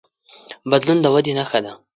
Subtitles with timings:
[0.69, 1.71] بدلون د ودې نښه ده.